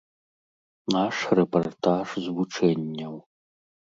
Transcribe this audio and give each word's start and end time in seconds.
Наш 0.95 1.19
рэпартаж 1.39 2.07
з 2.23 2.33
вучэнняў. 2.39 3.13